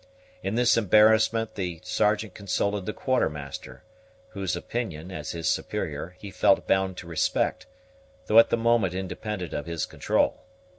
In 0.41 0.55
this 0.55 0.77
embarrassment 0.77 1.53
the 1.53 1.79
Sergeant 1.83 2.33
consulted 2.33 2.87
the 2.87 2.91
Quartermaster, 2.91 3.83
whose 4.29 4.55
opinion, 4.55 5.11
as 5.11 5.33
his 5.33 5.47
superior, 5.47 6.15
he 6.17 6.31
felt 6.31 6.65
bound 6.67 6.97
to 6.97 7.07
respect, 7.07 7.67
though 8.25 8.39
at 8.39 8.49
the 8.49 8.57
moment 8.57 8.95
independent 8.95 9.53
of 9.53 9.67
his 9.67 9.85
control. 9.85 10.41